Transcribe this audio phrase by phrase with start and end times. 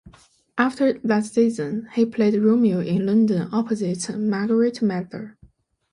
[0.57, 5.37] After that season, he played Romeo in London opposite Margaret Mather.